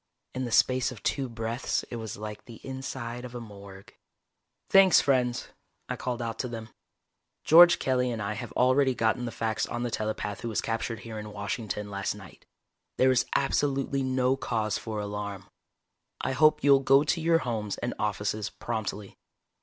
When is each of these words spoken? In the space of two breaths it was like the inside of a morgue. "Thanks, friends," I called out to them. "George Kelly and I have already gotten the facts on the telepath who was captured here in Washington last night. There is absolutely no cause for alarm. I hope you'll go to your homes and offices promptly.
In 0.33 0.45
the 0.45 0.51
space 0.51 0.91
of 0.91 1.03
two 1.03 1.29
breaths 1.29 1.83
it 1.91 1.97
was 1.97 2.17
like 2.17 2.45
the 2.45 2.55
inside 2.65 3.23
of 3.23 3.35
a 3.35 3.39
morgue. 3.39 3.95
"Thanks, 4.67 4.99
friends," 4.99 5.49
I 5.89 5.95
called 5.95 6.23
out 6.23 6.39
to 6.39 6.47
them. 6.47 6.69
"George 7.43 7.77
Kelly 7.77 8.09
and 8.09 8.19
I 8.19 8.33
have 8.33 8.51
already 8.53 8.95
gotten 8.95 9.25
the 9.25 9.31
facts 9.31 9.67
on 9.67 9.83
the 9.83 9.91
telepath 9.91 10.41
who 10.41 10.49
was 10.49 10.59
captured 10.59 11.01
here 11.01 11.19
in 11.19 11.31
Washington 11.33 11.91
last 11.91 12.15
night. 12.15 12.47
There 12.97 13.11
is 13.11 13.27
absolutely 13.35 14.01
no 14.01 14.35
cause 14.35 14.75
for 14.75 14.99
alarm. 14.99 15.47
I 16.19 16.31
hope 16.31 16.63
you'll 16.63 16.79
go 16.79 17.03
to 17.03 17.21
your 17.21 17.37
homes 17.37 17.77
and 17.77 17.93
offices 17.99 18.49
promptly. 18.49 19.19